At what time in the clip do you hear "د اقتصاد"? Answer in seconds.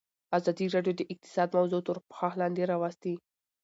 0.97-1.49